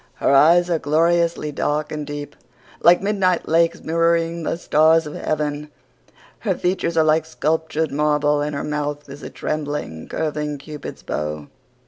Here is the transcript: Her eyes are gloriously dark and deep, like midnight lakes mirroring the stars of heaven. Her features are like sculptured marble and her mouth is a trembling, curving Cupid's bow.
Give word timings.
Her 0.15 0.33
eyes 0.33 0.67
are 0.71 0.79
gloriously 0.79 1.51
dark 1.51 1.91
and 1.91 2.07
deep, 2.07 2.35
like 2.81 3.03
midnight 3.03 3.47
lakes 3.47 3.81
mirroring 3.83 4.41
the 4.41 4.57
stars 4.57 5.05
of 5.05 5.13
heaven. 5.13 5.69
Her 6.39 6.55
features 6.55 6.97
are 6.97 7.03
like 7.03 7.27
sculptured 7.27 7.91
marble 7.91 8.41
and 8.41 8.55
her 8.55 8.63
mouth 8.63 9.07
is 9.07 9.21
a 9.21 9.29
trembling, 9.29 10.07
curving 10.07 10.57
Cupid's 10.57 11.03
bow. 11.03 11.49